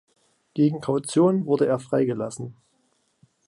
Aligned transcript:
Gegen 0.55 0.81
Kaution 0.81 1.45
wurde 1.45 1.67
er 1.67 1.77
freigelassen. 1.77 2.55